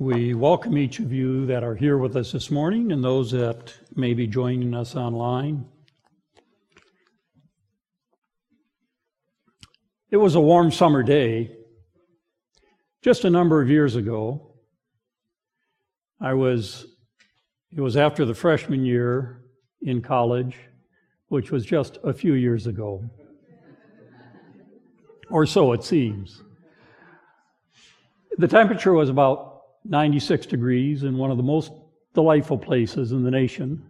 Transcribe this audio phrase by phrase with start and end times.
[0.00, 3.74] We welcome each of you that are here with us this morning and those that
[3.94, 5.66] may be joining us online.
[10.10, 11.54] It was a warm summer day
[13.02, 14.54] just a number of years ago.
[16.18, 16.86] I was,
[17.70, 19.42] it was after the freshman year
[19.82, 20.56] in college,
[21.28, 23.04] which was just a few years ago.
[25.30, 26.42] or so it seems.
[28.38, 29.49] The temperature was about
[29.84, 31.72] 96 degrees in one of the most
[32.14, 33.82] delightful places in the nation,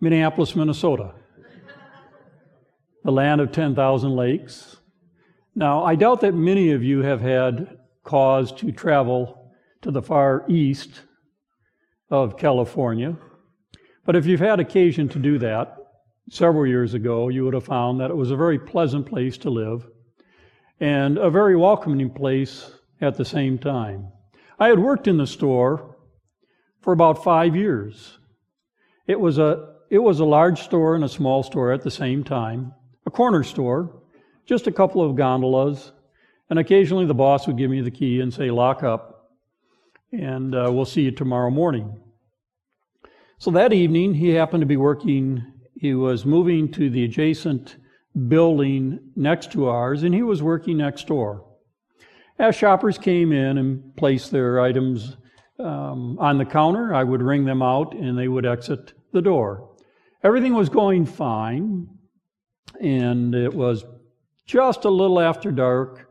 [0.00, 1.14] Minneapolis, Minnesota,
[3.04, 4.76] the land of 10,000 lakes.
[5.54, 10.44] Now, I doubt that many of you have had cause to travel to the far
[10.48, 11.02] east
[12.10, 13.16] of California,
[14.04, 15.76] but if you've had occasion to do that
[16.30, 19.50] several years ago, you would have found that it was a very pleasant place to
[19.50, 19.88] live
[20.80, 24.08] and a very welcoming place at the same time.
[24.58, 25.96] I had worked in the store
[26.80, 28.18] for about five years.
[29.06, 32.24] It was a it was a large store and a small store at the same
[32.24, 32.72] time,
[33.06, 34.02] a corner store,
[34.44, 35.92] just a couple of gondolas,
[36.50, 39.30] and occasionally the boss would give me the key and say, "Lock up,
[40.10, 42.00] and uh, we'll see you tomorrow morning."
[43.38, 45.44] So that evening, he happened to be working.
[45.78, 47.76] He was moving to the adjacent
[48.28, 51.44] building next to ours, and he was working next door.
[52.38, 55.16] As shoppers came in and placed their items
[55.58, 59.70] um, on the counter, I would ring them out and they would exit the door.
[60.22, 61.88] Everything was going fine,
[62.80, 63.84] and it was
[64.44, 66.10] just a little after dark,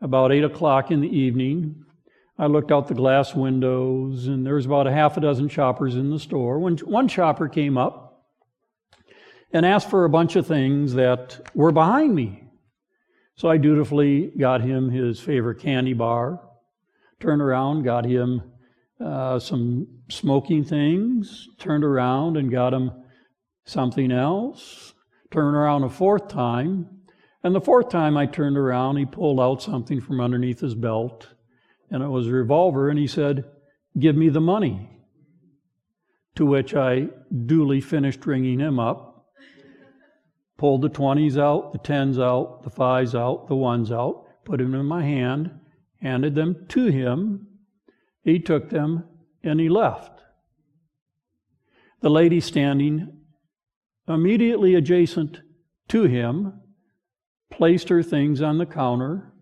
[0.00, 1.84] about 8 o'clock in the evening.
[2.38, 5.94] I looked out the glass windows, and there was about a half a dozen shoppers
[5.94, 6.58] in the store.
[6.58, 8.24] When one shopper came up
[9.52, 12.43] and asked for a bunch of things that were behind me.
[13.36, 16.40] So I dutifully got him his favorite candy bar,
[17.18, 18.42] turned around, got him
[19.04, 22.92] uh, some smoking things, turned around and got him
[23.64, 24.94] something else,
[25.32, 26.88] turned around a fourth time,
[27.42, 31.28] and the fourth time I turned around, he pulled out something from underneath his belt,
[31.90, 33.44] and it was a revolver, and he said,
[33.98, 34.88] Give me the money.
[36.36, 37.08] To which I
[37.46, 39.13] duly finished ringing him up
[40.56, 44.74] pulled the 20s out, the 10s out, the 5s out, the 1s out, put them
[44.74, 45.50] in my hand,
[46.00, 47.46] handed them to him.
[48.22, 49.04] He took them
[49.42, 50.22] and he left.
[52.00, 53.20] The lady standing
[54.06, 55.40] immediately adjacent
[55.88, 56.60] to him
[57.50, 59.32] placed her things on the counter,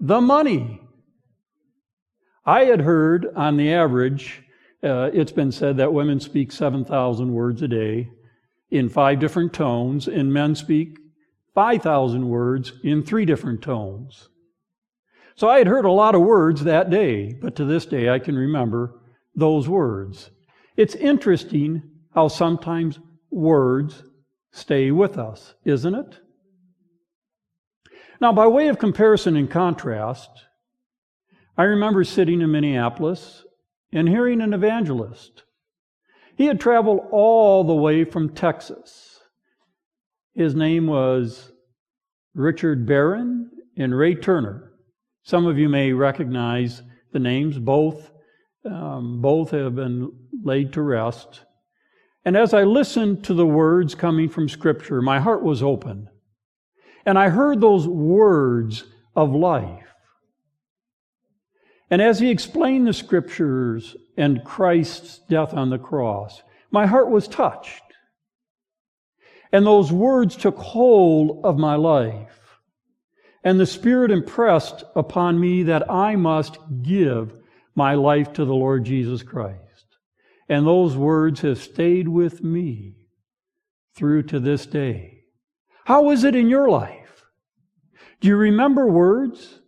[0.00, 0.80] the money.
[2.44, 4.42] I had heard on the average,
[4.82, 8.10] uh, it's been said that women speak 7,000 words a day
[8.70, 10.98] in five different tones, and men speak
[11.54, 14.28] 5,000 words in three different tones.
[15.36, 18.18] So I had heard a lot of words that day, but to this day I
[18.18, 19.00] can remember
[19.34, 20.30] those words.
[20.76, 21.82] It's interesting
[22.14, 22.98] how sometimes
[23.30, 24.02] words
[24.52, 26.20] stay with us, isn't it?
[28.20, 30.30] Now, by way of comparison and contrast,
[31.56, 33.44] I remember sitting in Minneapolis
[33.92, 35.44] and hearing an evangelist.
[36.36, 39.20] He had traveled all the way from Texas.
[40.34, 41.52] His name was
[42.34, 44.72] Richard Barron and Ray Turner.
[45.22, 46.82] Some of you may recognize
[47.12, 47.58] the names.
[47.58, 48.10] Both,
[48.64, 50.12] um, both have been
[50.42, 51.44] laid to rest.
[52.24, 56.08] And as I listened to the words coming from Scripture, my heart was open.
[57.08, 58.84] And I heard those words
[59.16, 59.94] of life.
[61.90, 67.26] And as he explained the scriptures and Christ's death on the cross, my heart was
[67.26, 67.82] touched.
[69.52, 72.58] And those words took hold of my life.
[73.42, 77.32] And the Spirit impressed upon me that I must give
[77.74, 79.96] my life to the Lord Jesus Christ.
[80.46, 82.96] And those words have stayed with me
[83.94, 85.22] through to this day.
[85.86, 86.97] How is it in your life?
[88.20, 89.60] Do you remember words?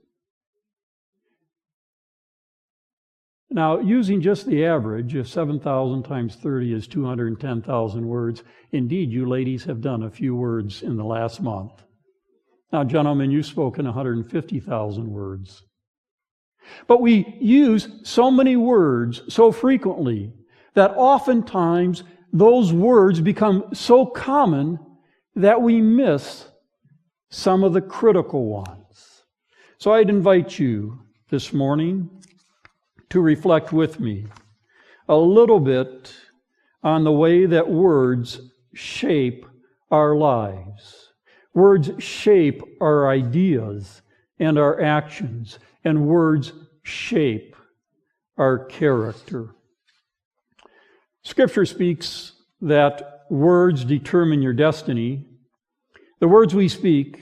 [3.52, 9.64] Now, using just the average, if 7,000 times 30 is 210,000 words, indeed, you ladies
[9.64, 11.72] have done a few words in the last month.
[12.72, 15.64] Now, gentlemen, you've spoken 150,000 words.
[16.86, 20.32] But we use so many words so frequently
[20.74, 24.78] that oftentimes those words become so common
[25.34, 26.46] that we miss
[27.30, 29.22] some of the critical ones.
[29.78, 31.00] So I'd invite you
[31.30, 32.10] this morning
[33.08, 34.26] to reflect with me
[35.08, 36.12] a little bit
[36.82, 38.40] on the way that words
[38.74, 39.46] shape
[39.90, 41.12] our lives.
[41.54, 44.02] Words shape our ideas
[44.38, 47.56] and our actions, and words shape
[48.38, 49.54] our character.
[51.22, 55.26] Scripture speaks that words determine your destiny.
[56.20, 57.18] The words we speak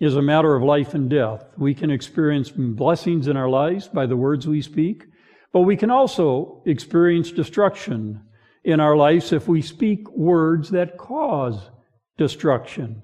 [0.00, 1.44] is a matter of life and death.
[1.58, 5.04] We can experience blessings in our lives by the words we speak,
[5.52, 8.22] but we can also experience destruction
[8.64, 11.70] in our lives if we speak words that cause
[12.16, 13.02] destruction.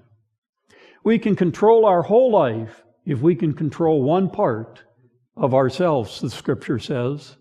[1.03, 4.81] We can control our whole life if we can control one part
[5.37, 7.37] of ourselves, the scripture says.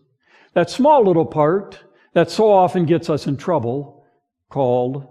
[0.52, 1.82] That small little part
[2.12, 4.04] that so often gets us in trouble
[4.50, 5.06] called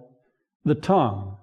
[0.64, 1.38] the tongue.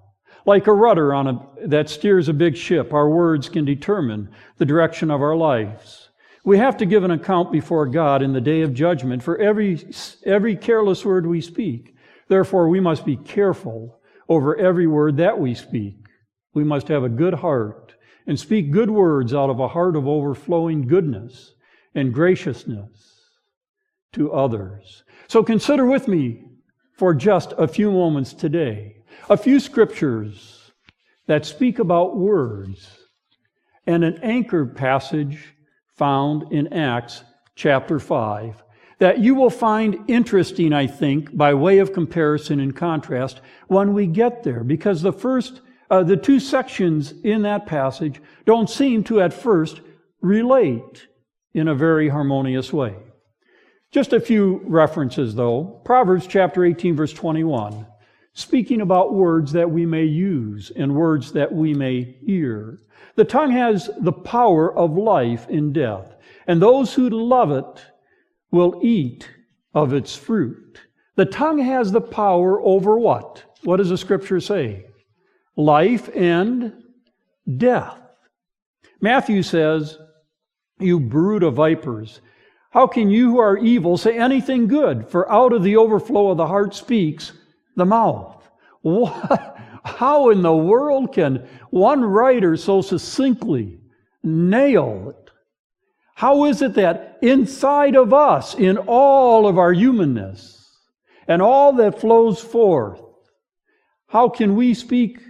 [0.49, 4.65] Like a rudder on a, that steers a big ship, our words can determine the
[4.65, 6.09] direction of our lives.
[6.43, 9.79] We have to give an account before God in the day of judgment for every,
[10.25, 11.95] every careless word we speak.
[12.29, 15.97] Therefore, we must be careful over every word that we speak.
[16.55, 17.95] We must have a good heart
[18.27, 21.53] and speak good words out of a heart of overflowing goodness
[21.95, 23.21] and graciousness
[24.15, 25.05] to others.
[25.27, 26.45] So consider with me
[26.95, 28.98] for just a few moments today
[29.29, 30.73] a few scriptures
[31.27, 32.91] that speak about words
[33.87, 35.55] and an anchor passage
[35.97, 37.25] found in Acts
[37.55, 38.63] chapter 5
[38.99, 44.07] that you will find interesting, I think, by way of comparison and contrast when we
[44.07, 45.61] get there, because the first,
[45.91, 49.81] uh, the two sections in that passage don't seem to at first
[50.21, 51.07] relate
[51.55, 52.97] in a very harmonious way.
[53.91, 55.81] Just a few references, though.
[55.85, 57.87] Proverbs chapter 18, verse 21,
[58.39, 62.79] speaking about words that we may use and words that we may hear.
[63.17, 66.15] The tongue has the power of life and death,
[66.47, 67.85] and those who love it
[68.53, 69.29] will eat
[69.75, 70.79] of its fruit.
[71.17, 73.43] The tongue has the power over what?
[73.65, 74.87] What does the scripture say?
[75.57, 76.85] Life and
[77.57, 77.99] death.
[79.01, 79.99] Matthew says,
[80.79, 82.21] You brood of vipers,
[82.71, 85.09] how can you who are evil say anything good?
[85.09, 87.33] For out of the overflow of the heart speaks
[87.79, 88.47] the mouth.
[88.83, 89.57] What?
[89.85, 93.81] How in the world can one writer so succinctly
[94.23, 95.31] nail it?
[96.15, 100.69] How is it that inside of us, in all of our humanness
[101.27, 103.01] and all that flows forth,
[104.09, 105.21] how can we speak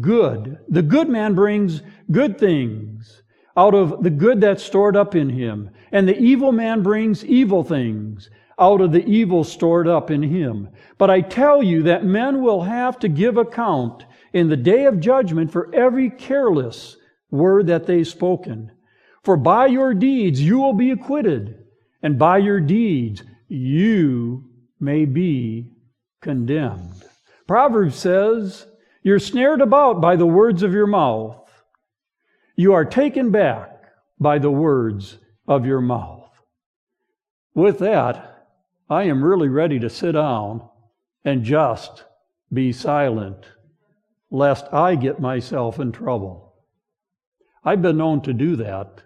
[0.00, 0.58] good?
[0.68, 3.22] The good man brings good things
[3.56, 5.70] out of the good that's stored up in him.
[5.92, 10.68] And the evil man brings evil things out of the evil stored up in him.
[10.98, 15.00] But I tell you that men will have to give account in the day of
[15.00, 16.96] judgment for every careless
[17.30, 18.70] word that they've spoken.
[19.22, 21.64] For by your deeds you will be acquitted,
[22.02, 24.44] and by your deeds you
[24.80, 25.72] may be
[26.20, 27.04] condemned.
[27.46, 28.66] Proverbs says,
[29.02, 31.38] You're snared about by the words of your mouth.
[32.56, 33.84] You are taken back
[34.18, 36.30] by the words of your mouth.
[37.54, 38.31] With that,
[38.88, 40.68] I am really ready to sit down
[41.24, 42.04] and just
[42.52, 43.46] be silent,
[44.30, 46.54] lest I get myself in trouble.
[47.64, 49.02] I've been known to do that,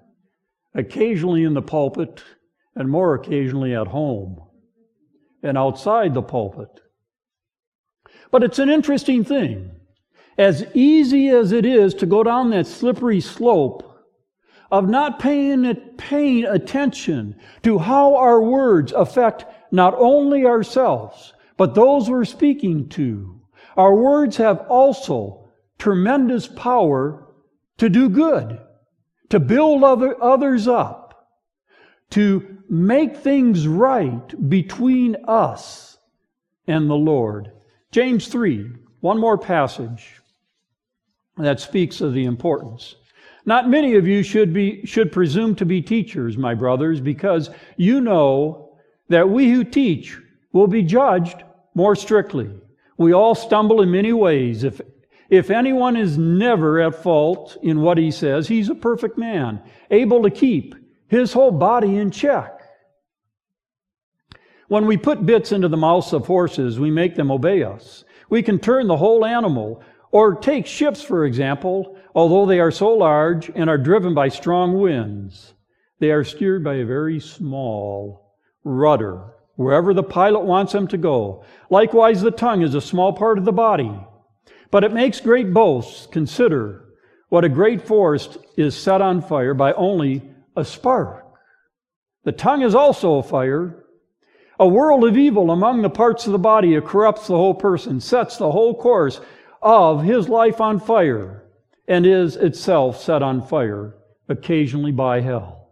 [0.75, 2.23] occasionally in the pulpit
[2.75, 4.41] and more occasionally at home
[5.43, 6.81] and outside the pulpit.
[8.31, 9.71] But it's an interesting thing
[10.39, 13.86] as easy as it is to go down that slippery slope
[14.71, 22.11] of not paying, paying attention to how our words affect not only ourselves, but those
[22.11, 23.41] we're speaking to.
[23.77, 27.27] Our words have also tremendous power
[27.79, 28.59] to do good,
[29.29, 31.29] to build other, others up,
[32.11, 35.99] to make things right between us
[36.67, 37.53] and the Lord.
[37.93, 38.71] James 3
[39.01, 40.21] one more passage
[41.37, 42.97] that speaks of the importance.
[43.47, 48.01] Not many of you should be should presume to be teachers, my brothers, because you
[48.01, 48.77] know
[49.09, 50.19] that we who teach
[50.53, 52.51] will be judged more strictly.
[52.99, 54.65] We all stumble in many ways.
[54.65, 54.81] If
[55.31, 60.23] if anyone is never at fault in what he says, he's a perfect man, able
[60.25, 60.75] to keep
[61.09, 62.53] his whole body in check.
[64.69, 68.05] When we put bits into the mouths of horses, we make them obey us.
[68.29, 69.83] We can turn the whole animal.
[70.13, 74.81] Or take ships, for example, although they are so large and are driven by strong
[74.81, 75.55] winds,
[76.01, 81.45] they are steered by a very small rudder, wherever the pilot wants them to go.
[81.71, 83.93] Likewise, the tongue is a small part of the body,
[84.73, 86.07] but it makes great boasts.
[86.07, 86.87] Consider
[87.29, 90.23] what a great forest is set on fire by only
[90.57, 91.25] a spark.
[92.25, 93.87] The tongue is also a fire
[94.59, 98.01] a world of evil among the parts of the body, it corrupts the whole person,
[98.01, 99.21] sets the whole course
[99.61, 101.45] of his life on fire,
[101.89, 103.95] and is itself set on fire,
[104.29, 105.69] occasionally by hell.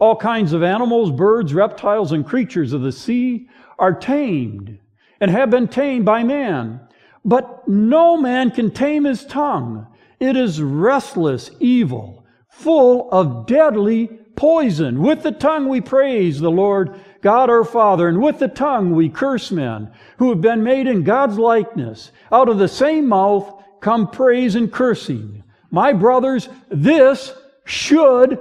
[0.00, 3.48] All kinds of animals, birds, reptiles, and creatures of the sea
[3.78, 4.78] are tamed
[5.20, 6.80] and have been tamed by man.
[7.24, 9.86] But no man can tame his tongue.
[10.20, 15.00] It is restless evil, full of deadly poison.
[15.00, 19.08] With the tongue we praise the Lord God our Father, and with the tongue we
[19.08, 22.10] curse men who have been made in God's likeness.
[22.30, 25.44] Out of the same mouth come praise and cursing.
[25.70, 27.34] My brothers, this
[27.66, 28.38] should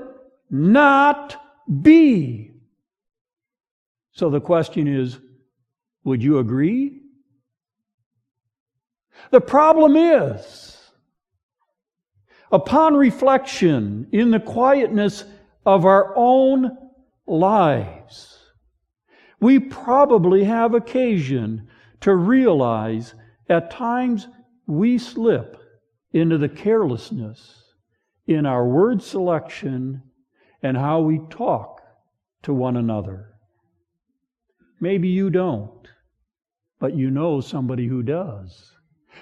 [0.49, 1.35] not
[1.81, 2.53] be.
[4.13, 5.19] So the question is,
[6.05, 7.01] would you agree?
[9.31, 10.77] The problem is,
[12.49, 15.25] upon reflection in the quietness
[15.65, 16.77] of our own
[17.27, 18.39] lives,
[19.41, 21.67] we probably have occasion
[21.99, 23.13] to realize
[23.49, 24.29] at times
[24.67, 25.57] we slip
[26.11, 27.63] into the carelessness
[28.27, 30.01] in our word selection
[30.61, 31.81] and how we talk
[32.43, 33.29] to one another.
[34.79, 35.87] Maybe you don't,
[36.79, 38.71] but you know somebody who does.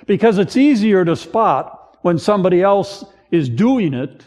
[0.05, 4.25] Because it's easier to spot when somebody else is doing it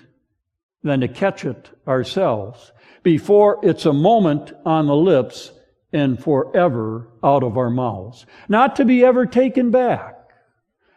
[0.82, 5.52] than to catch it ourselves before it's a moment on the lips
[5.92, 8.26] and forever out of our mouths.
[8.48, 10.13] Not to be ever taken back,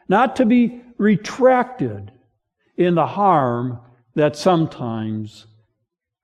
[0.07, 2.11] not to be retracted
[2.75, 3.79] in the harm
[4.15, 5.45] that sometimes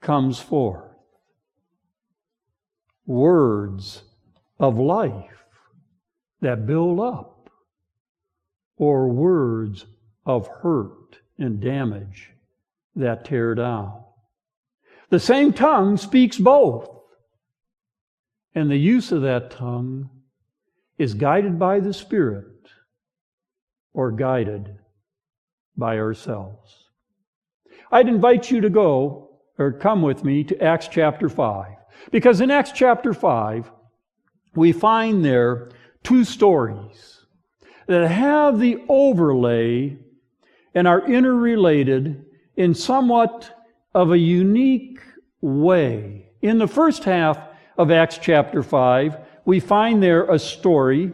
[0.02, 0.84] comes forth.
[3.06, 4.04] Words
[4.60, 5.46] of life
[6.42, 7.50] that build up,
[8.78, 9.86] or words
[10.25, 12.32] of hurt and damage
[12.96, 14.04] that tear down.
[15.10, 16.90] The same tongue speaks both.
[18.56, 20.10] And the use of that tongue
[20.98, 22.53] is guided by the Spirit
[23.94, 24.78] or guided
[25.78, 26.90] by ourselves.
[27.92, 31.68] I'd invite you to go or come with me to Acts chapter 5.
[32.12, 33.72] Because in Acts chapter 5,
[34.56, 35.70] we find there
[36.04, 37.26] two stories
[37.88, 39.98] that have the overlay
[40.74, 45.00] and are interrelated in somewhat of a unique
[45.42, 46.32] way.
[46.42, 47.38] In the first half,
[47.78, 51.12] of Acts chapter 5, we find there a story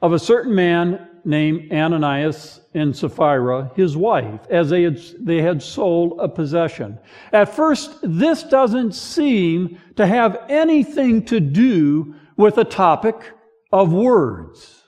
[0.00, 5.62] of a certain man named Ananias and Sapphira, his wife, as they had, they had
[5.62, 6.98] sold a possession.
[7.32, 13.32] At first, this doesn't seem to have anything to do with the topic
[13.72, 14.82] of words.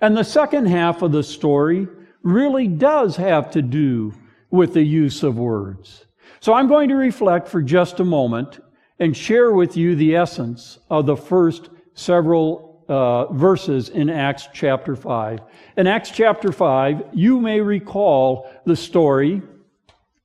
[0.00, 1.86] And the second half of the story
[2.22, 4.12] really does have to do
[4.50, 6.06] with the use of words.
[6.40, 8.60] So I'm going to reflect for just a moment
[8.98, 14.96] and share with you the essence of the first several uh, verses in Acts chapter
[14.96, 15.40] 5.
[15.76, 19.40] In Acts chapter 5, you may recall the story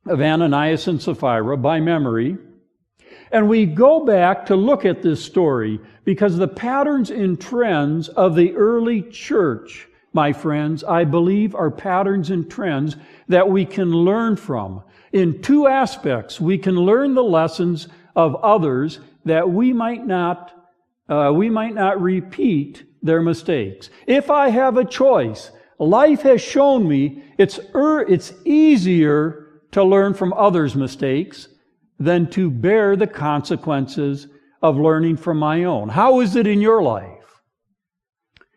[0.08, 2.38] of Ananias and Sapphira by memory.
[3.32, 8.36] And we go back to look at this story because the patterns and trends of
[8.36, 12.96] the early church, my friends, I believe are patterns and trends
[13.28, 14.82] that we can learn from.
[15.14, 20.65] In two aspects, we can learn the lessons of others that we might not
[21.10, 23.90] uh, we might not repeat their mistakes.
[24.08, 30.14] If I have a choice, life has shown me it's er, it's easier to learn
[30.14, 31.48] from others' mistakes
[32.00, 34.28] than to bear the consequences
[34.62, 35.90] of learning from my own.
[35.90, 37.42] How is it in your life?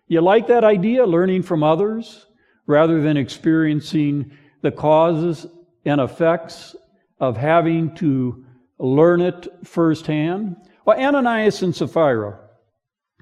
[0.06, 2.26] You like that idea, learning from others,
[2.66, 5.46] rather than experiencing the causes
[5.84, 6.74] and effects
[7.20, 8.44] of having to
[8.78, 10.56] learn it firsthand?
[10.96, 12.38] Ananias and Sapphira,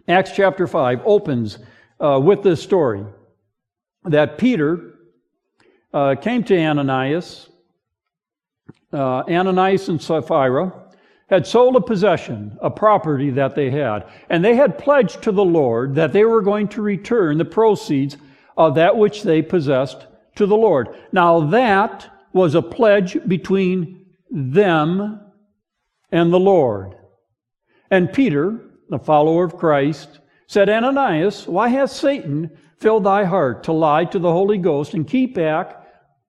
[0.08, 1.58] Acts chapter 5 opens
[1.98, 3.04] uh, with this story
[4.04, 4.94] that Peter
[5.92, 7.48] uh, came to Ananias.
[8.92, 10.72] Uh, Ananias and Sapphira
[11.28, 15.44] had sold a possession, a property that they had, and they had pledged to the
[15.44, 18.16] Lord that they were going to return the proceeds
[18.56, 20.06] of that which they possessed
[20.36, 20.88] to the Lord.
[21.10, 25.20] Now, that was a pledge between them
[26.12, 26.96] and the Lord.
[27.90, 33.72] And Peter, the follower of Christ, said, Ananias, why hath Satan filled thy heart to
[33.72, 35.86] lie to the Holy Ghost and keep back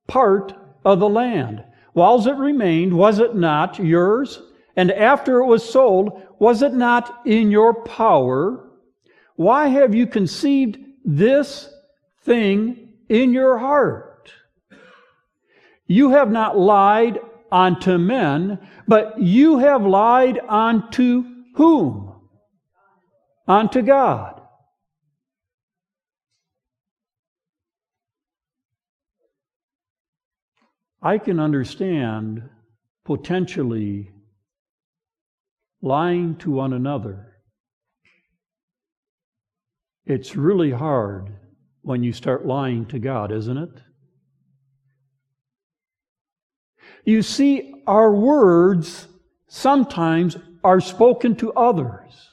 [0.08, 0.54] part
[0.86, 1.64] of the land?
[1.94, 4.42] Whiles it remained, was it not yours?
[4.76, 8.70] And after it was sold, was it not in your power?
[9.36, 11.74] Why have you conceived this
[12.22, 14.32] thing in your heart?
[15.88, 17.20] You have not lied
[17.52, 22.14] unto men, but you have lied unto whom?
[23.48, 24.42] Unto God.
[31.02, 32.44] I can understand
[33.06, 34.12] potentially
[35.82, 37.34] lying to one another.
[40.06, 41.34] It's really hard
[41.82, 43.82] when you start lying to God, isn't it?
[47.04, 49.08] You see, our words
[49.48, 50.36] sometimes
[50.68, 52.30] are spoken to others.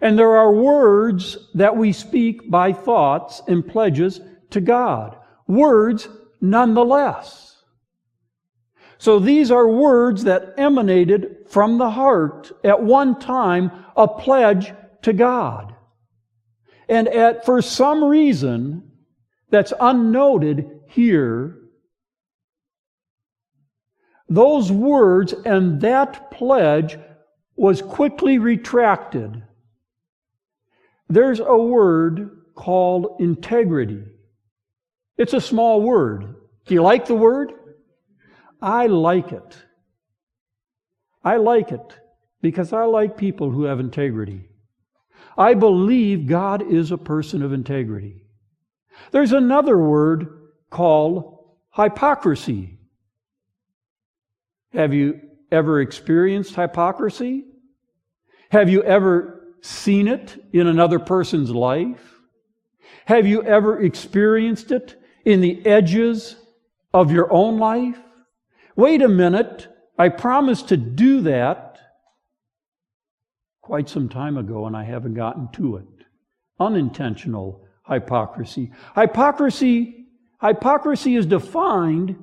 [0.00, 5.14] And there are words that we speak by thoughts and pledges to God.
[5.46, 6.08] Words
[6.40, 7.62] nonetheless.
[8.96, 15.12] So these are words that emanated from the heart at one time, a pledge to
[15.12, 15.74] God.
[16.88, 18.90] And at, for some reason
[19.50, 21.58] that's unnoted here,
[24.28, 26.98] those words and that pledge
[27.58, 29.42] was quickly retracted.
[31.08, 34.04] There's a word called integrity.
[35.16, 36.36] It's a small word.
[36.66, 37.52] Do you like the word?
[38.62, 39.56] I like it.
[41.24, 41.98] I like it
[42.40, 44.48] because I like people who have integrity.
[45.36, 48.22] I believe God is a person of integrity.
[49.10, 52.78] There's another word called hypocrisy.
[54.72, 57.47] Have you ever experienced hypocrisy?
[58.50, 62.18] Have you ever seen it in another person's life?
[63.04, 66.36] Have you ever experienced it in the edges
[66.94, 67.98] of your own life?
[68.76, 71.78] Wait a minute, I promised to do that
[73.60, 76.06] quite some time ago and I haven't gotten to it.
[76.58, 78.72] Unintentional hypocrisy.
[78.94, 80.06] Hypocrisy,
[80.40, 82.16] hypocrisy is defined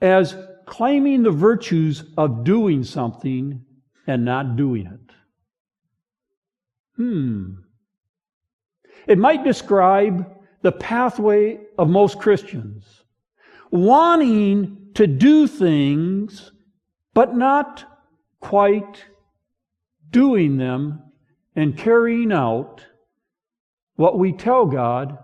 [0.00, 3.64] as claiming the virtues of doing something
[4.06, 5.14] and not doing it.
[6.96, 7.54] Hmm.
[9.06, 10.26] It might describe
[10.62, 12.84] the pathway of most Christians.
[13.70, 16.52] Wanting to do things,
[17.14, 17.84] but not
[18.40, 19.04] quite
[20.10, 21.02] doing them
[21.56, 22.84] and carrying out
[23.96, 25.18] what we tell God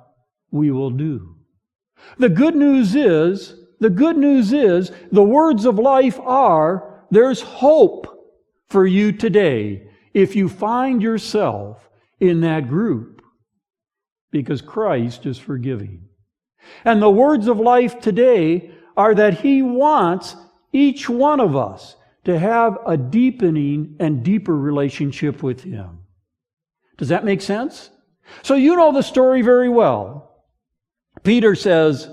[0.51, 1.37] we will do.
[2.19, 8.18] The good news is, the good news is, the words of life are, there's hope
[8.71, 11.89] for you today if you find yourself
[12.21, 13.23] in that group
[14.31, 16.09] because Christ is forgiving.
[16.85, 20.37] And the words of life today are that He wants
[20.73, 26.01] each one of us to have a deepening and deeper relationship with Him.
[26.99, 27.91] Does that make sense?
[28.43, 30.45] So you know the story very well.
[31.23, 32.11] Peter says,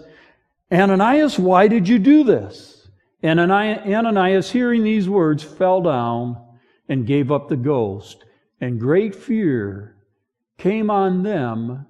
[0.72, 2.88] Ananias, why did you do this?
[3.22, 6.45] And Ananias, hearing these words, fell down
[6.90, 8.26] and gave up the ghost.
[8.62, 9.96] And great fear
[10.58, 11.86] came on them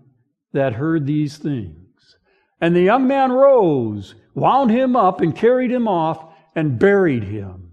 [0.53, 2.17] that heard these things.
[2.61, 7.65] And the young man rose wound him up and carried him off and buried him.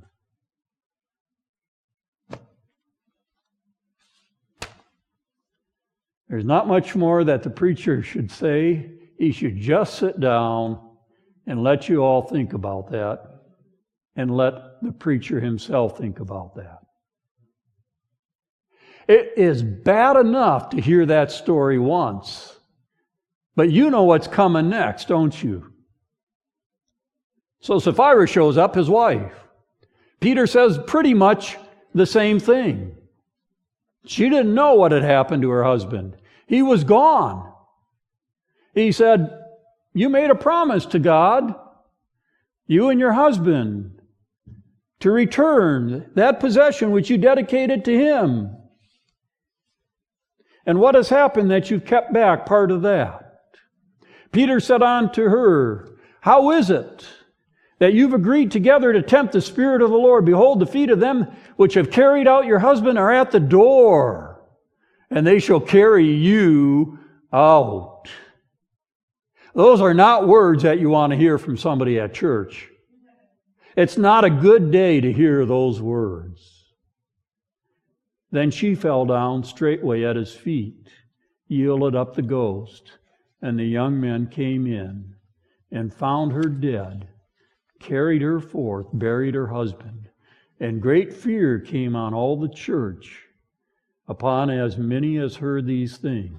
[6.29, 8.91] There's not much more that the preacher should say.
[9.19, 10.81] He should just sit down
[11.47, 13.43] and let you all think about that
[14.17, 16.82] and let the preacher himself think about that.
[19.09, 22.57] It is bad enough to hear that story once,
[23.57, 25.73] but you know what's coming next, don't you?
[27.61, 29.33] So Sapphira shows up, his wife.
[30.21, 31.57] Peter says pretty much
[31.95, 32.97] the same thing.
[34.05, 36.17] She didn't know what had happened to her husband.
[36.47, 37.53] He was gone.
[38.75, 39.31] He said,
[39.95, 41.55] You made a promise to God,
[42.67, 44.01] you and your husband,
[45.01, 48.57] to return that possession which you dedicated to Him.
[50.67, 53.41] And what has happened that you've kept back part of that?
[54.31, 55.89] Peter said unto her,
[56.21, 57.07] How is it
[57.79, 60.25] that you've agreed together to tempt the Spirit of the Lord?
[60.25, 64.41] Behold, the feet of them which have carried out your husband are at the door,
[65.11, 66.99] and they shall carry you
[67.33, 68.05] out.
[69.55, 72.69] Those are not words that you want to hear from somebody at church.
[73.77, 76.52] It's not a good day to hear those words.
[78.33, 80.89] Then she fell down straightway at his feet,
[81.49, 82.93] yielded up the ghost,
[83.43, 85.15] and the young men came in
[85.71, 87.09] and found her dead,
[87.79, 90.09] carried her forth, buried her husband.
[90.59, 93.27] And great fear came on all the church
[94.09, 96.39] upon as many as heard these things.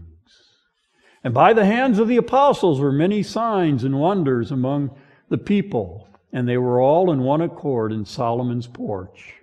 [1.24, 4.98] And by the hands of the apostles were many signs and wonders among
[5.30, 9.43] the people, and they were all in one accord in Solomon's porch.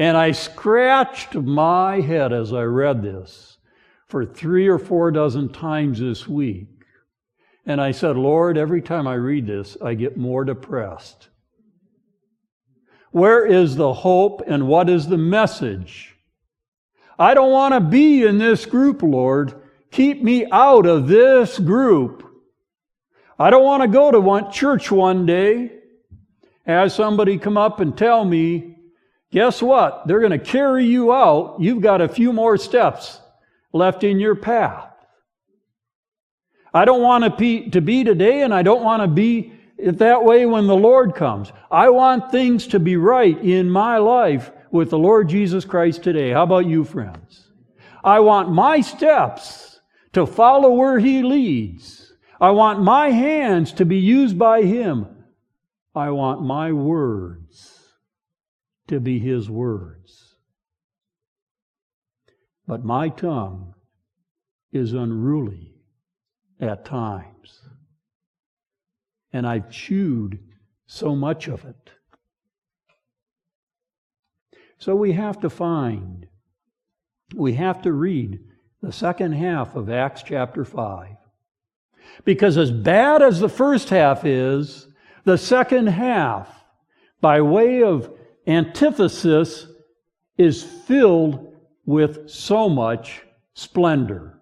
[0.00, 3.58] And I scratched my head as I read this
[4.08, 6.68] for three or four dozen times this week.
[7.66, 11.28] And I said, Lord, every time I read this, I get more depressed.
[13.10, 16.16] Where is the hope and what is the message?
[17.18, 19.52] I don't want to be in this group, Lord.
[19.90, 22.26] Keep me out of this group.
[23.38, 25.72] I don't want to go to one church one day,
[26.64, 28.69] have somebody come up and tell me
[29.32, 30.06] Guess what?
[30.06, 31.56] They're going to carry you out.
[31.60, 33.20] You've got a few more steps
[33.72, 34.88] left in your path.
[36.74, 40.24] I don't want to be, to be today, and I don't want to be that
[40.24, 41.52] way when the Lord comes.
[41.70, 46.30] I want things to be right in my life with the Lord Jesus Christ today.
[46.30, 47.48] How about you, friends?
[48.02, 49.80] I want my steps
[50.12, 52.12] to follow where He leads.
[52.40, 55.06] I want my hands to be used by Him.
[55.94, 57.79] I want my words
[58.90, 60.34] to be his words.
[62.66, 63.74] But my tongue
[64.72, 65.76] is unruly
[66.60, 67.62] at times.
[69.32, 70.40] And I've chewed
[70.86, 71.90] so much of it.
[74.78, 76.26] So we have to find,
[77.36, 78.40] we have to read
[78.82, 81.10] the second half of Acts chapter 5.
[82.24, 84.88] Because as bad as the first half is,
[85.24, 86.64] the second half,
[87.20, 89.66] by way of antithesis
[90.36, 93.22] is filled with so much
[93.54, 94.38] splendor.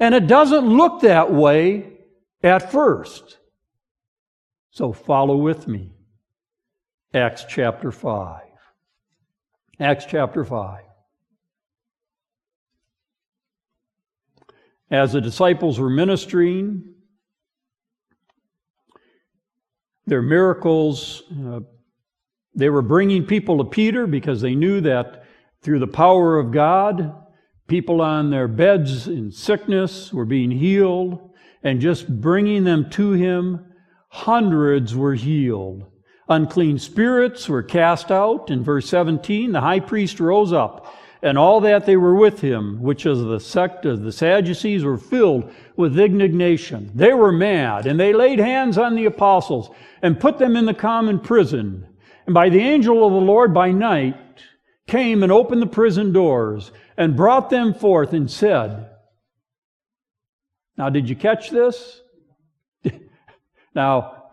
[0.00, 1.92] And it doesn't look that way
[2.42, 3.38] at first.
[4.70, 5.92] So follow with me.
[7.12, 8.42] Acts chapter 5.
[9.78, 10.82] Acts chapter 5.
[14.90, 16.94] As the disciples were ministering,
[20.06, 21.60] their miracles uh,
[22.54, 25.24] they were bringing people to Peter because they knew that
[25.62, 27.14] through the power of God,
[27.66, 31.30] people on their beds in sickness were being healed,
[31.62, 33.64] and just bringing them to him,
[34.08, 35.86] hundreds were healed.
[36.28, 38.50] Unclean spirits were cast out.
[38.50, 42.80] In verse 17, the high priest rose up, and all that they were with him,
[42.82, 46.90] which is the sect of the Sadducees, were filled with indignation.
[46.94, 49.70] They were mad, and they laid hands on the apostles
[50.02, 51.86] and put them in the common prison.
[52.26, 54.16] And by the angel of the Lord by night
[54.86, 58.90] came and opened the prison doors and brought them forth and said,
[60.76, 62.00] Now, did you catch this?
[63.74, 64.30] now,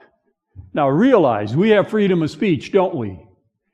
[0.73, 3.19] now realize we have freedom of speech, don't we,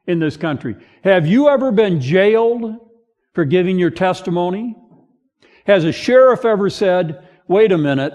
[0.08, 0.76] in this country?
[1.04, 2.76] Have you ever been jailed
[3.34, 4.76] for giving your testimony?
[5.66, 8.14] Has a sheriff ever said, Wait a minute,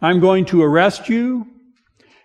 [0.00, 1.46] I'm going to arrest you?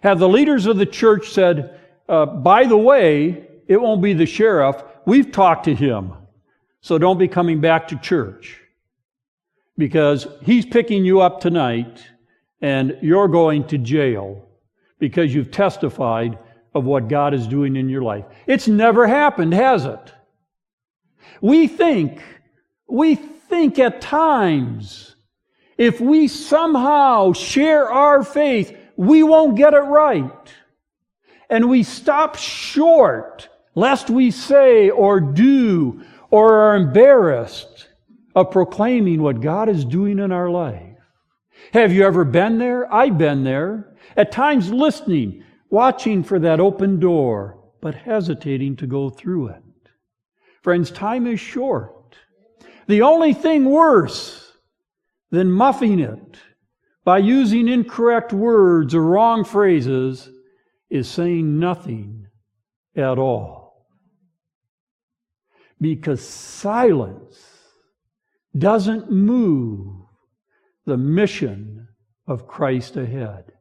[0.01, 4.25] Have the leaders of the church said, uh, by the way, it won't be the
[4.25, 4.81] sheriff.
[5.05, 6.13] We've talked to him.
[6.81, 8.61] So don't be coming back to church
[9.77, 12.03] because he's picking you up tonight
[12.61, 14.47] and you're going to jail
[14.99, 16.39] because you've testified
[16.73, 18.25] of what God is doing in your life.
[18.45, 20.13] It's never happened, has it?
[21.41, 22.21] We think,
[22.87, 25.15] we think at times,
[25.77, 30.53] if we somehow share our faith, we won't get it right
[31.49, 37.87] and we stop short lest we say or do or are embarrassed
[38.35, 40.97] of proclaiming what God is doing in our life.
[41.73, 42.91] Have you ever been there?
[42.93, 43.95] I've been there.
[44.15, 49.63] At times listening, watching for that open door, but hesitating to go through it.
[50.63, 52.15] Friends, time is short.
[52.87, 54.53] The only thing worse
[55.29, 56.37] than muffing it
[57.03, 60.29] by using incorrect words or wrong phrases
[60.89, 62.27] is saying nothing
[62.95, 63.87] at all.
[65.79, 67.39] Because silence
[68.57, 70.05] doesn't move
[70.85, 71.87] the mission
[72.25, 73.51] of Christ ahead.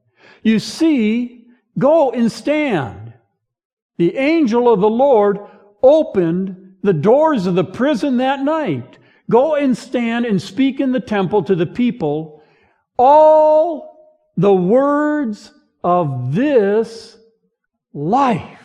[0.42, 1.46] You see,
[1.78, 3.12] go and stand.
[3.98, 5.38] The angel of the Lord
[5.82, 8.98] opened the doors of the prison that night.
[9.28, 12.42] Go and stand and speak in the temple to the people
[12.98, 15.52] all the words
[15.86, 17.16] of this
[17.94, 18.58] life.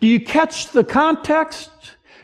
[0.00, 1.70] Do you catch the context?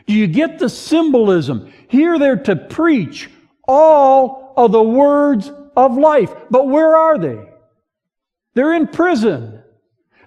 [0.05, 1.73] Do you get the symbolism?
[1.87, 3.27] Here they're to preach
[3.67, 6.31] all of the words of life.
[6.51, 7.39] But where are they?
[8.53, 9.63] They're in prison.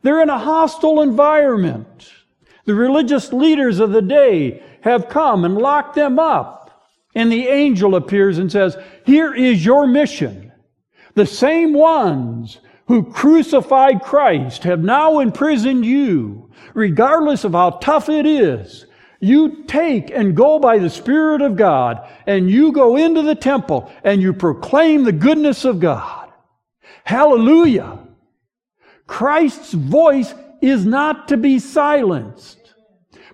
[0.03, 2.11] They're in a hostile environment.
[2.65, 6.89] The religious leaders of the day have come and locked them up.
[7.15, 8.77] And the angel appears and says,
[9.07, 10.52] Here is your mission.
[11.15, 18.27] The same ones who crucified Christ have now imprisoned you, regardless of how tough it
[18.27, 18.87] is.
[19.21, 23.93] You take and go by the Spirit of God, and you go into the temple
[24.03, 26.33] and you proclaim the goodness of God.
[27.05, 27.99] Hallelujah.
[29.07, 32.75] Christ's voice is not to be silenced,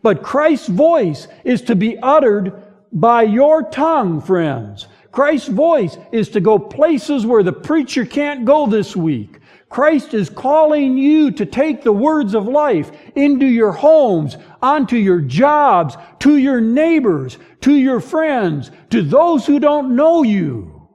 [0.03, 2.61] but Christ's voice is to be uttered
[2.93, 4.88] by your tongue, friends.
[5.11, 9.41] Christ's voice is to go places where the preacher can't go this week.
[9.69, 15.21] Christ is calling you to take the words of life into your homes, onto your
[15.21, 20.89] jobs, to your neighbors, to your friends, to those who don't know you.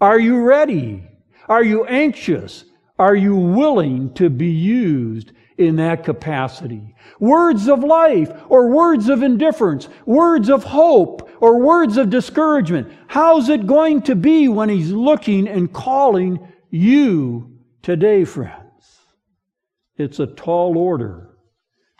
[0.00, 1.04] Are you ready?
[1.48, 2.64] Are you anxious?
[2.98, 6.94] Are you willing to be used in that capacity?
[7.20, 12.90] Words of life or words of indifference, words of hope or words of discouragement.
[13.08, 18.64] How's it going to be when He's looking and calling you today, friends.
[19.96, 21.30] It's a tall order.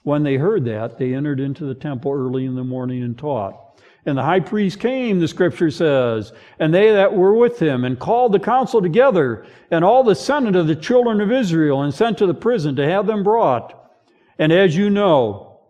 [0.05, 3.67] When they heard that, they entered into the temple early in the morning and taught.
[4.09, 7.99] And the high priest came, the scripture says, and they that were with him, and
[7.99, 12.16] called the council together, and all the senate of the children of Israel, and sent
[12.18, 13.92] to the prison to have them brought.
[14.38, 15.61] And as you know,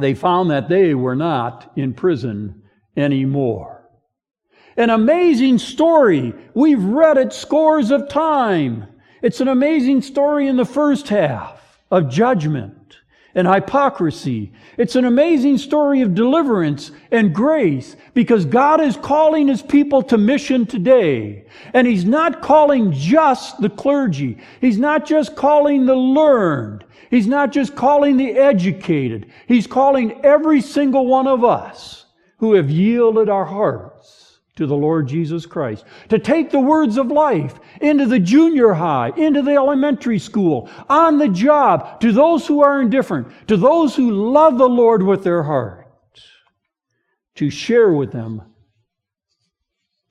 [0.00, 2.62] they found that they were not in prison
[2.96, 3.88] anymore.
[4.76, 6.34] An amazing story.
[6.52, 8.86] We've read it scores of times.
[9.22, 12.98] It's an amazing story in the first half of judgment
[13.34, 14.52] and hypocrisy.
[14.76, 20.18] It's an amazing story of deliverance and grace because God is calling His people to
[20.18, 21.44] mission today.
[21.72, 24.38] And He's not calling just the clergy.
[24.60, 26.84] He's not just calling the learned.
[27.10, 29.30] He's not just calling the educated.
[29.46, 32.06] He's calling every single one of us
[32.38, 33.93] who have yielded our hearts
[34.56, 35.84] to the Lord Jesus Christ.
[36.10, 41.18] To take the words of life into the junior high, into the elementary school, on
[41.18, 45.42] the job, to those who are indifferent, to those who love the Lord with their
[45.42, 45.80] heart.
[47.36, 48.42] To share with them,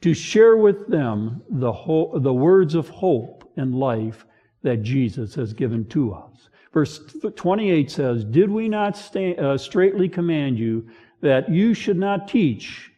[0.02, 4.26] to share with them the, ho- the words of hope and life
[4.62, 6.50] that Jesus has given to us.
[6.74, 7.00] Verse
[7.36, 10.90] 28 says, Did we not sta- uh, straightly command you
[11.22, 12.92] that you should not teach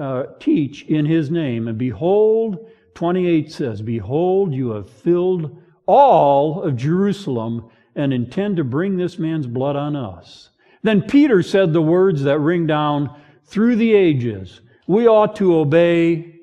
[0.00, 1.68] uh, teach in his name.
[1.68, 8.96] And behold, 28 says, Behold, you have filled all of Jerusalem and intend to bring
[8.96, 10.50] this man's blood on us.
[10.82, 16.40] Then Peter said the words that ring down through the ages We ought to obey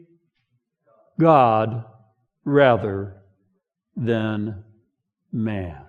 [1.20, 1.84] God
[2.46, 3.18] rather
[3.96, 4.64] than
[5.32, 5.82] man.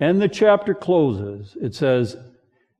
[0.00, 1.56] And the chapter closes.
[1.60, 2.16] It says,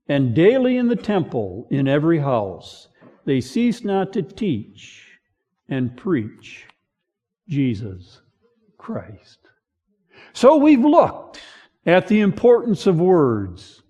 [0.08, 2.88] And daily in the temple, in every house,
[3.24, 5.06] they cease not to teach
[5.68, 6.66] and preach
[7.48, 8.20] Jesus
[8.78, 9.38] Christ.
[10.32, 11.40] So we've looked
[11.86, 13.82] at the importance of words.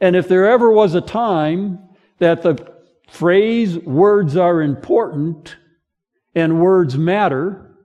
[0.00, 1.78] And if there ever was a time
[2.18, 2.74] that the
[3.08, 5.56] phrase words are important
[6.34, 7.76] and words matter,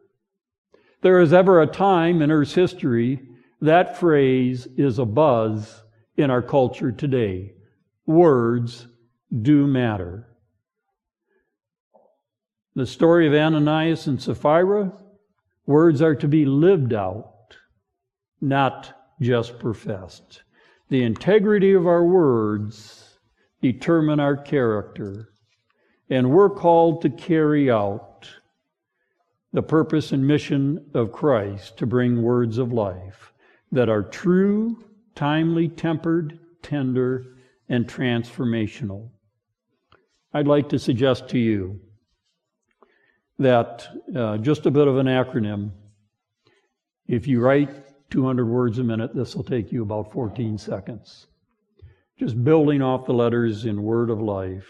[1.01, 3.19] there is ever a time in Earth's history
[3.61, 5.83] that phrase is a buzz
[6.17, 7.53] in our culture today.
[8.05, 8.87] Words
[9.41, 10.27] do matter.
[12.75, 14.91] The story of Ananias and Sapphira,
[15.67, 17.55] words are to be lived out,
[18.41, 20.41] not just professed.
[20.89, 23.19] The integrity of our words
[23.61, 25.29] determine our character,
[26.09, 28.27] and we're called to carry out
[29.51, 33.33] the purpose and mission of Christ to bring words of life
[33.71, 34.83] that are true,
[35.13, 37.35] timely, tempered, tender,
[37.69, 39.11] and transformational.
[40.33, 41.79] I'd like to suggest to you
[43.43, 45.71] that uh, just a bit of an acronym.
[47.07, 47.69] If you write
[48.09, 51.27] 200 words a minute, this will take you about 14 seconds.
[52.19, 54.67] just building off the letters in Word of Life.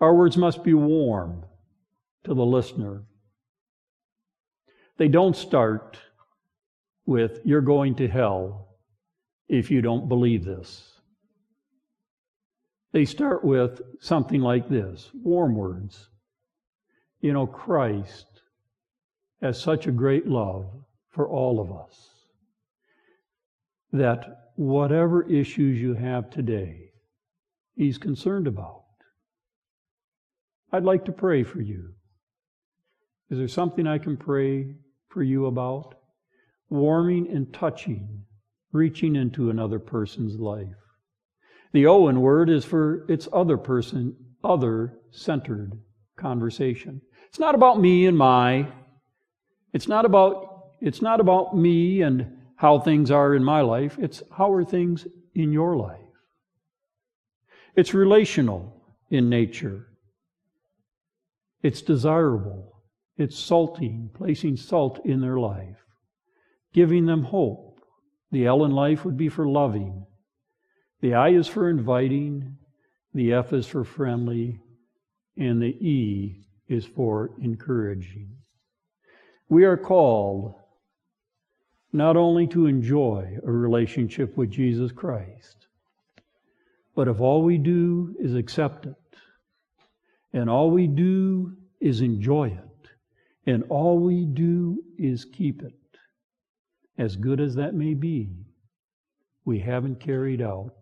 [0.00, 1.44] Our words must be warm
[2.24, 3.02] to the listener.
[4.96, 5.98] They don't start
[7.04, 8.76] with, You're going to hell
[9.48, 10.92] if you don't believe this.
[12.92, 16.08] They start with something like this warm words.
[17.22, 18.26] You know, Christ
[19.40, 20.66] has such a great love
[21.10, 22.08] for all of us
[23.92, 26.90] that whatever issues you have today,
[27.76, 28.82] He's concerned about.
[30.72, 31.94] I'd like to pray for you.
[33.30, 34.74] Is there something I can pray
[35.08, 35.94] for you about?
[36.70, 38.24] Warming and touching,
[38.72, 40.66] reaching into another person's life.
[41.72, 45.78] The Owen word is for its other person, other centered
[46.22, 47.02] conversation.
[47.28, 48.66] It's not about me and my.
[49.72, 50.48] It's not about
[50.80, 53.98] it's not about me and how things are in my life.
[54.00, 55.98] It's how are things in your life.
[57.76, 59.86] It's relational in nature.
[61.62, 62.82] It's desirable.
[63.16, 65.84] It's salting, placing salt in their life,
[66.72, 67.80] giving them hope.
[68.32, 70.06] The L in life would be for loving.
[71.00, 72.56] The I is for inviting,
[73.14, 74.60] the F is for friendly,
[75.36, 78.28] and the E is for encouraging.
[79.48, 80.54] We are called
[81.92, 85.66] not only to enjoy a relationship with Jesus Christ,
[86.94, 88.94] but if all we do is accept it,
[90.32, 92.88] and all we do is enjoy it,
[93.46, 95.74] and all we do is keep it,
[96.96, 98.30] as good as that may be,
[99.44, 100.74] we haven't carried out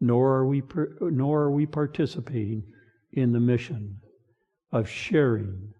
[0.00, 0.62] nor are we,
[1.00, 2.62] nor are we participating
[3.12, 4.00] in the mission
[4.72, 5.74] of sharing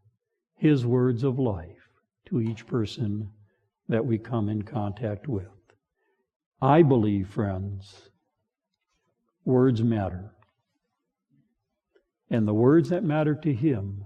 [0.57, 1.89] His words of life
[2.27, 3.31] to each person
[3.89, 5.47] that we come in contact with.
[6.63, 8.11] I believe, friends,
[9.45, 10.33] words matter.
[12.31, 14.05] And the words that matter to Him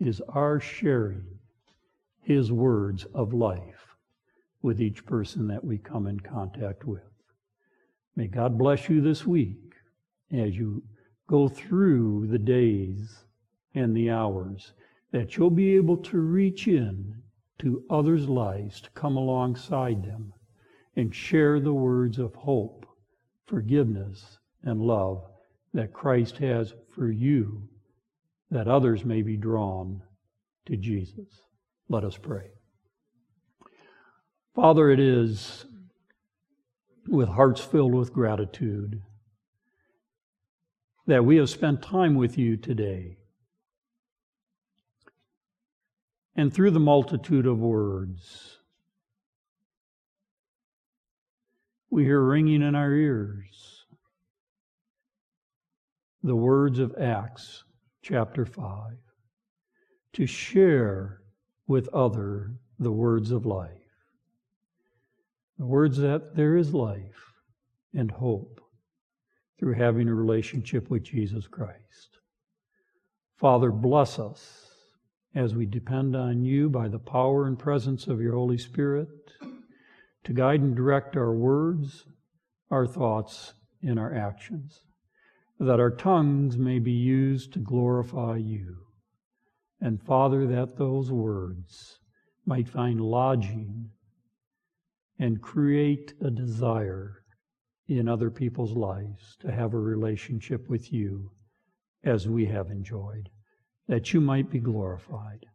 [0.00, 1.24] is our sharing
[2.20, 3.96] His words of life
[4.62, 7.02] with each person that we come in contact with.
[8.16, 9.74] May God bless you this week
[10.32, 10.82] as you
[11.26, 13.24] go through the days
[13.74, 14.72] and the hours,
[15.10, 17.14] that you'll be able to reach in
[17.58, 20.32] to others' lives, to come alongside them
[20.96, 22.86] and share the words of hope,
[23.46, 25.24] forgiveness, and love
[25.72, 27.68] that Christ has for you,
[28.50, 30.02] that others may be drawn
[30.66, 31.28] to Jesus.
[31.88, 32.50] Let us pray.
[34.54, 35.66] Father, it is
[37.08, 39.02] with hearts filled with gratitude
[41.06, 43.18] that we have spent time with you today.
[46.36, 48.58] And through the multitude of words,
[51.90, 53.86] we hear ringing in our ears
[56.22, 57.64] the words of Acts
[58.02, 58.96] chapter 5
[60.14, 61.20] to share
[61.66, 63.70] with other the words of life.
[65.58, 67.32] The words that there is life
[67.92, 68.63] and hope
[69.64, 72.18] through having a relationship with Jesus Christ.
[73.38, 74.68] Father, bless us
[75.34, 79.08] as we depend on you by the power and presence of your Holy Spirit
[80.24, 82.04] to guide and direct our words,
[82.70, 84.82] our thoughts, and our actions,
[85.58, 88.76] that our tongues may be used to glorify you.
[89.80, 92.00] And Father, that those words
[92.44, 93.88] might find lodging
[95.18, 97.23] and create a desire
[97.88, 101.30] in other people's lives to have a relationship with you
[102.02, 103.28] as we have enjoyed,
[103.88, 105.46] that you might be glorified.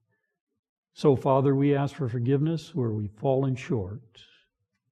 [0.94, 4.22] So, Father, we ask for forgiveness where we've fallen short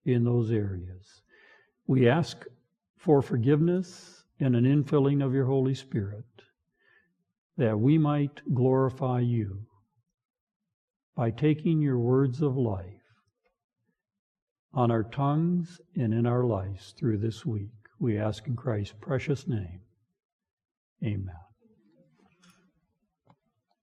[0.05, 1.21] in those areas.
[1.85, 2.45] We ask
[2.97, 6.25] for forgiveness and an infilling of your Holy Spirit
[7.57, 9.65] that we might glorify you
[11.15, 12.96] by taking your words of life
[14.73, 17.71] on our tongues and in our lives through this week.
[17.99, 19.81] We ask in Christ's precious name.
[21.03, 21.46] Amen.